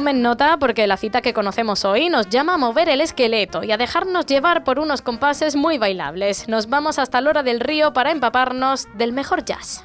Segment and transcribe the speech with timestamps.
[0.00, 3.70] Tomen nota porque la cita que conocemos hoy nos llama a mover el esqueleto y
[3.70, 6.48] a dejarnos llevar por unos compases muy bailables.
[6.48, 9.84] Nos vamos hasta Lora del Río para empaparnos del mejor jazz.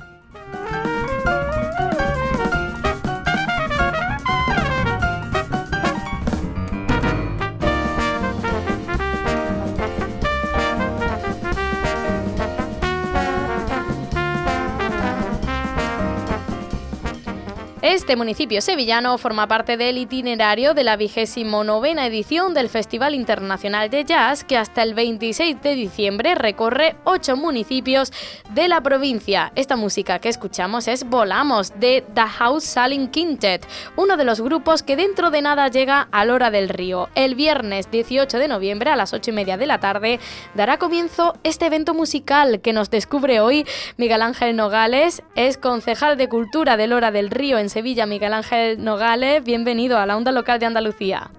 [17.85, 23.91] Este municipio sevillano forma parte del itinerario de la vigésimo novena edición del Festival Internacional
[23.91, 28.11] de Jazz que hasta el 26 de diciembre recorre ocho municipios
[28.49, 29.51] de la provincia.
[29.53, 34.81] Esta música que escuchamos es Volamos de The House Saling Quintet, uno de los grupos
[34.81, 37.09] que dentro de nada llega a Lora del Río.
[37.13, 40.19] El viernes 18 de noviembre a las ocho y media de la tarde
[40.55, 43.63] dará comienzo este evento musical que nos descubre hoy
[43.97, 48.81] Miguel Ángel Nogales, es concejal de Cultura de Lora del Río en Sevilla, Miguel Ángel
[48.81, 49.43] Nogales.
[49.43, 51.29] Bienvenido a la Onda Local de Andalucía.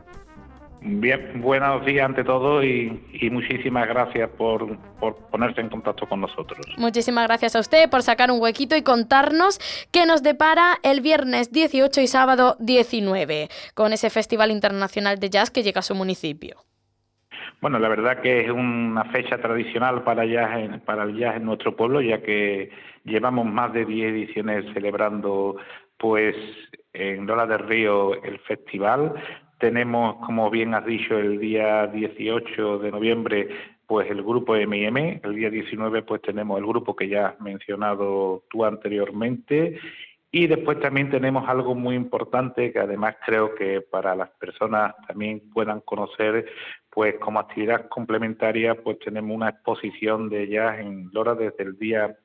[0.82, 3.00] Bien, buenos días ante todo y,
[3.32, 6.60] muchísimas gracias por, por, ponerse en contacto con nosotros.
[6.76, 9.58] Muchísimas gracias a usted por sacar un huequito y contarnos
[9.90, 15.50] qué nos depara el viernes 18 y sábado 19 con ese Festival Internacional de Jazz
[15.50, 16.58] que llega a su municipio.
[17.62, 20.22] Bueno, la verdad que es una fecha tradicional para,
[20.84, 22.70] para el jazz en nuestro pueblo, ya que
[23.04, 25.56] llevamos más de 10 ediciones celebrando
[25.98, 26.36] pues
[26.92, 29.14] en Lola del Río el festival.
[29.58, 33.48] Tenemos, como bien has dicho, el día 18 de noviembre
[33.86, 38.42] pues el grupo M&M, el día 19 pues tenemos el grupo que ya has mencionado
[38.50, 39.78] tú anteriormente
[40.32, 45.40] y después también tenemos algo muy importante que además creo que para las personas también
[45.50, 46.46] puedan conocer,
[46.90, 52.16] pues como actividad complementaria pues tenemos una exposición de jazz en Lora desde el día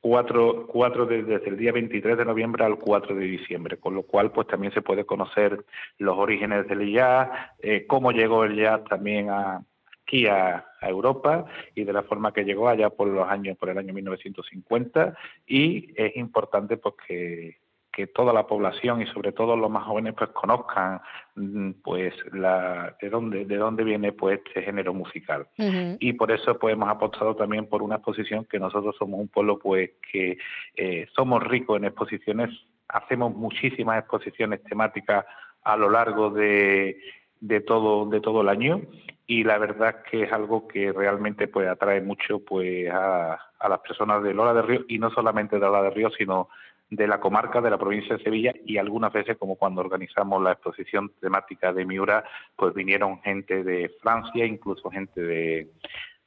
[0.00, 4.30] cuatro, cuatro desde el día 23 de noviembre al 4 de diciembre, con lo cual
[4.32, 5.64] pues también se puede conocer
[5.98, 7.28] los orígenes del jazz,
[7.60, 9.62] eh, cómo llegó el jazz también a,
[10.02, 11.44] aquí a, Europa
[11.74, 15.92] y de la forma que llegó allá por los años, por el año 1950 y
[15.96, 16.94] es importante pues
[17.98, 21.00] que toda la población y sobre todo los más jóvenes pues conozcan
[21.34, 25.48] mm, pues la de dónde de dónde viene pues este género musical.
[25.98, 29.58] Y por eso pues hemos apostado también por una exposición que nosotros somos un pueblo
[29.58, 30.38] pues que
[30.76, 32.50] eh, somos ricos en exposiciones.
[32.86, 35.24] Hacemos muchísimas exposiciones temáticas
[35.64, 37.00] a lo largo de,
[37.40, 38.80] de todo de todo el año.
[39.26, 43.80] Y la verdad que es algo que realmente pues atrae mucho pues a, a las
[43.80, 44.84] personas de Lola de Río.
[44.86, 46.48] Y no solamente de Lola de Río sino
[46.90, 50.52] de la comarca de la provincia de Sevilla y algunas veces como cuando organizamos la
[50.52, 52.24] exposición temática de Miura
[52.56, 55.68] pues vinieron gente de Francia incluso gente de,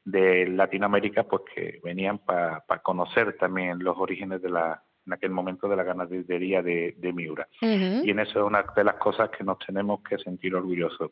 [0.05, 5.67] de Latinoamérica pues que venían para conocer también los orígenes de la en aquel momento
[5.67, 7.47] de la ganadería de, de Miura.
[7.59, 11.11] Y en eso es una de las cosas que nos tenemos que sentir orgullosos.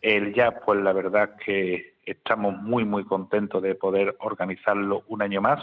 [0.00, 5.42] El ya, pues la verdad que estamos muy, muy contentos de poder organizarlo un año
[5.42, 5.62] más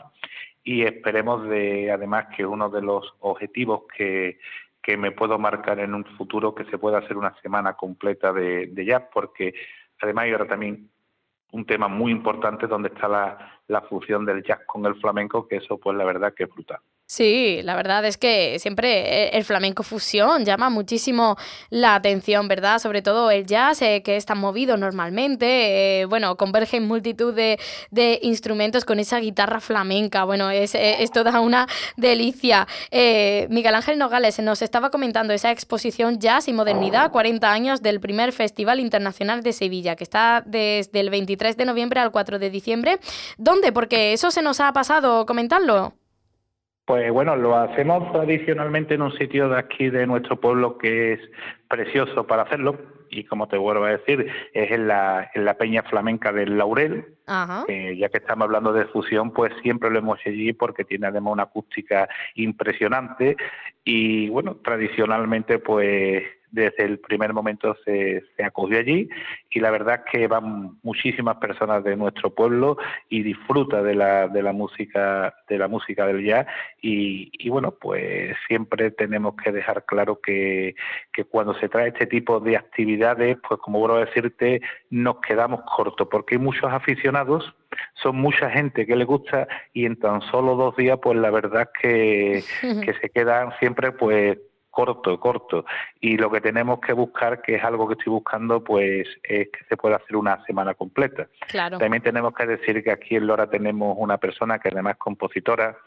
[0.63, 4.39] y esperemos de además que uno de los objetivos que,
[4.81, 8.67] que me puedo marcar en un futuro que se pueda hacer una semana completa de,
[8.67, 9.53] de jazz porque
[10.01, 10.89] además hay ahora también
[11.51, 15.57] un tema muy importante donde está la, la fusión del jazz con el flamenco que
[15.57, 16.79] eso pues la verdad que es brutal.
[17.13, 21.37] Sí, la verdad es que siempre eh, el flamenco fusión llama muchísimo
[21.69, 22.79] la atención, ¿verdad?
[22.79, 26.01] Sobre todo el jazz, eh, que es tan movido normalmente.
[26.01, 27.59] Eh, bueno, convergen multitud de,
[28.23, 30.23] instrumentos con esa guitarra flamenca.
[30.23, 31.67] Bueno, es, es toda una
[31.97, 32.67] delicia.
[32.91, 38.31] Miguel Ángel Nogales nos estaba comentando esa exposición Jazz y Modernidad, 40 años del primer
[38.31, 42.97] Festival Internacional de Sevilla, que está desde el 23 de noviembre al 4 de diciembre.
[43.37, 43.71] ¿Dónde?
[43.71, 45.93] Porque eso se nos ha pasado comentarlo.
[46.85, 51.19] Pues bueno, lo hacemos tradicionalmente en un sitio de aquí de nuestro pueblo que es
[51.69, 52.77] precioso para hacerlo
[53.09, 57.05] y como te vuelvo a decir, es en la, en la Peña Flamenca del Laurel.
[57.27, 61.33] ya que estamos hablando de fusión, pues siempre lo hemos hecho allí porque tiene además
[61.33, 63.37] una acústica impresionante
[63.83, 69.09] y bueno, tradicionalmente pues desde el primer momento se, se acogió allí
[69.49, 72.77] y la verdad es que van muchísimas personas de nuestro pueblo
[73.09, 76.45] y disfruta de la, de la música de la música del jazz
[76.79, 80.75] y, y bueno pues siempre tenemos que dejar claro que,
[81.11, 84.61] que cuando se trae este tipo de actividades pues como vuelvo a decirte
[84.91, 87.55] nos quedamos cortos porque hay muchos aficionados
[87.95, 91.67] son mucha gente que le gusta y en tan solo dos días pues la verdad
[91.81, 94.37] que, que se quedan siempre pues
[94.73, 95.65] corto, corto.
[96.01, 99.63] Y lo que tenemos que buscar, que es algo que estoy buscando, pues es que
[99.69, 101.27] se pueda hacer una semana completa.
[101.47, 101.77] Claro.
[101.77, 105.77] También tenemos que decir que aquí en Lora tenemos una persona que además es compositora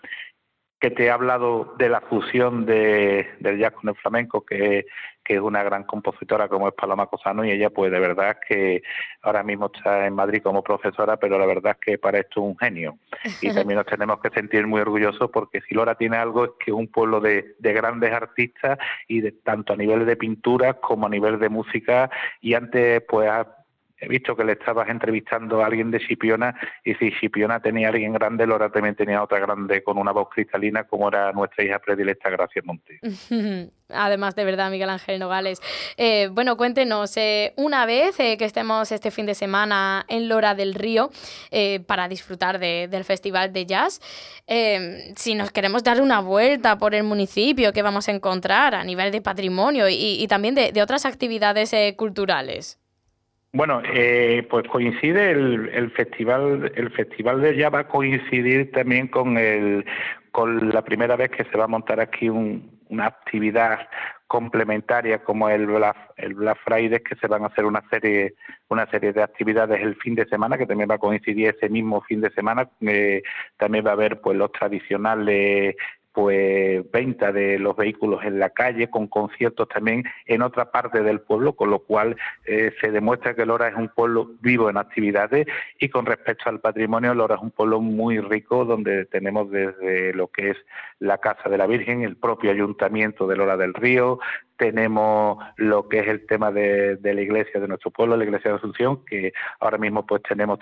[0.78, 4.86] que te ha hablado de la fusión de, del jazz con el flamenco, que,
[5.28, 8.84] es una gran compositora como es Paloma Cosano, y ella pues de verdad que
[9.22, 12.46] ahora mismo está en Madrid como profesora, pero la verdad es que para esto es
[12.46, 12.98] un genio.
[13.40, 16.70] Y también nos tenemos que sentir muy orgullosos porque si Lora tiene algo es que
[16.70, 18.78] es un pueblo de, de grandes artistas
[19.08, 22.08] y de, tanto a nivel de pintura como a nivel de música,
[22.40, 23.28] y antes pues
[23.98, 26.54] he visto que le estabas entrevistando a alguien de Chipiona
[26.84, 30.84] y si Chipiona tenía alguien grande, Lora también tenía otra grande con una voz cristalina
[30.84, 33.00] como era nuestra hija predilecta Gracia Monte.
[33.88, 35.60] Además, de verdad, Miguel Ángel Nogales.
[35.96, 40.54] Eh, bueno, cuéntenos, eh, una vez eh, que estemos este fin de semana en Lora
[40.54, 41.10] del Río
[41.86, 44.00] para disfrutar de, del Festival de Jazz,
[45.16, 49.10] si nos queremos dar una vuelta por el municipio, ¿qué vamos a encontrar a nivel
[49.10, 52.78] de patrimonio y, también de otras actividades culturales?
[53.56, 59.08] Bueno, eh, pues coincide el, el, festival, el festival de ya va a coincidir también
[59.08, 59.86] con el
[60.30, 63.88] con la primera vez que se va a montar aquí un, una actividad
[64.26, 68.34] complementaria como el Black, el Black Friday que se van a hacer una serie
[68.68, 72.02] una serie de actividades el fin de semana que también va a coincidir ese mismo
[72.02, 72.68] fin de semana.
[72.82, 73.22] Eh,
[73.56, 75.76] también va a haber pues los tradicionales
[76.16, 81.20] pues venta de los vehículos en la calle, con conciertos también en otra parte del
[81.20, 82.16] pueblo, con lo cual
[82.46, 85.46] eh, se demuestra que Lora es un pueblo vivo en actividades
[85.78, 90.28] y con respecto al patrimonio, Lora es un pueblo muy rico donde tenemos desde lo
[90.28, 90.56] que es
[91.00, 94.18] la Casa de la Virgen, el propio ayuntamiento de Lora del Río,
[94.56, 98.52] tenemos lo que es el tema de, de la iglesia de nuestro pueblo, la iglesia
[98.52, 100.60] de Asunción, que ahora mismo pues tenemos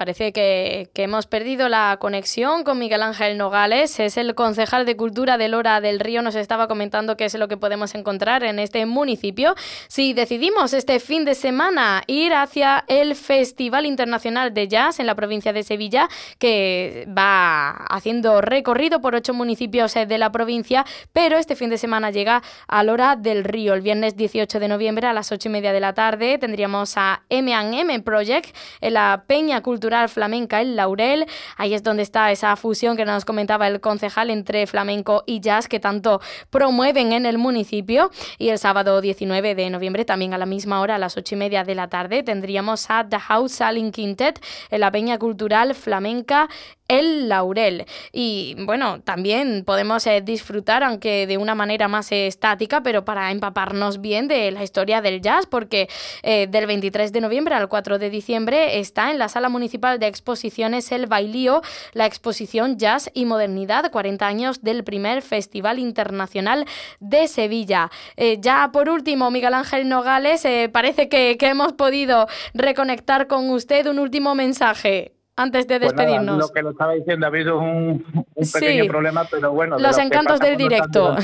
[0.00, 4.96] Parece que, que, hemos perdido la conexión con Miguel Ángel Nogales, es el concejal de
[4.96, 8.58] Cultura de Lora del Río, nos estaba comentando qué es lo que podemos encontrar en
[8.60, 9.54] este municipio.
[9.88, 15.14] Si decidimos este fin de semana ir hacia el Festival Internacional de Jazz en la
[15.14, 16.08] provincia de Sevilla,
[16.38, 22.10] que va haciendo recorrido por ocho municipios de la provincia, pero este fin de semana
[22.10, 23.74] llega a Lora del Río.
[23.74, 27.20] El viernes 18 de noviembre a las ocho y media de la tarde tendríamos a
[27.28, 31.26] M&M Project en la Peña Cultural flamenca El Laurel.
[31.56, 35.68] Ahí es donde está esa fusión que nos comentaba el concejal entre flamenco y jazz
[35.68, 36.20] que tanto
[36.50, 38.10] promueven en el municipio.
[38.38, 41.38] Y el sábado 19 de noviembre, también a la misma hora, a las ocho y
[41.38, 44.40] media de la tarde, tendríamos a The House Saling Quintet
[44.70, 46.48] en la Peña Cultural Flamenca
[46.90, 47.86] el laurel.
[48.12, 54.00] Y bueno, también podemos eh, disfrutar, aunque de una manera más estática, pero para empaparnos
[54.00, 55.88] bien de la historia del jazz, porque
[56.24, 60.08] eh, del 23 de noviembre al 4 de diciembre está en la Sala Municipal de
[60.08, 66.66] Exposiciones El Bailío la exposición Jazz y Modernidad, 40 años del primer Festival Internacional
[66.98, 67.90] de Sevilla.
[68.16, 70.42] Eh, ya por último, Miguel Ángel Nogales,
[70.72, 76.18] parece que hemos podido reconectar con usted un último mensaje antes de despedirnos.
[76.18, 78.04] Pues nada, lo que lo estaba diciendo, ha habido un,
[78.34, 79.78] un pequeño sí, problema, pero bueno.
[79.78, 81.16] Los encantos del directo.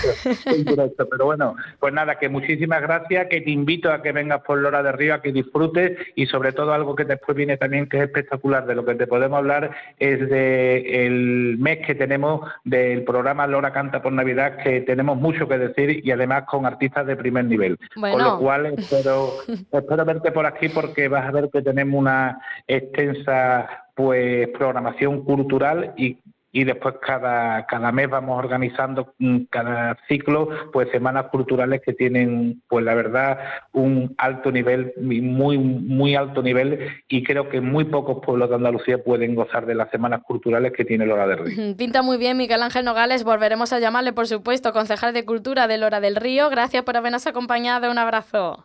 [0.64, 1.08] directo.
[1.08, 4.82] Pero bueno, pues nada, que muchísimas gracias, que te invito a que vengas por Lora
[4.82, 8.04] de Río, a que disfrutes y sobre todo algo que después viene también que es
[8.04, 13.46] espectacular, de lo que te podemos hablar es de el mes que tenemos del programa
[13.46, 17.44] Lora Canta por Navidad, que tenemos mucho que decir y además con artistas de primer
[17.44, 17.78] nivel.
[17.96, 18.16] Bueno.
[18.16, 22.38] Con lo cual espero, espero verte por aquí porque vas a ver que tenemos una
[22.66, 26.18] extensa pues programación cultural y
[26.56, 29.14] y después cada, cada mes vamos organizando
[29.50, 33.38] cada ciclo pues semanas culturales que tienen pues la verdad
[33.72, 39.04] un alto nivel muy muy alto nivel y creo que muy pocos pueblos de Andalucía
[39.04, 41.76] pueden gozar de las semanas culturales que tiene Lora del Río.
[41.76, 45.76] Pinta muy bien Miguel Ángel Nogales, volveremos a llamarle por supuesto concejal de Cultura de
[45.76, 46.48] Lora del Río.
[46.48, 48.64] Gracias por habernos acompañado, un abrazo.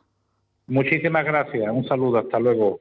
[0.67, 2.79] Muchísimas gracias, un saludo, hasta luego.